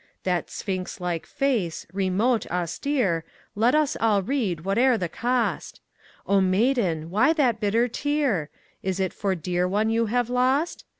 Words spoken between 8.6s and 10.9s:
Is it for dear one you have lost?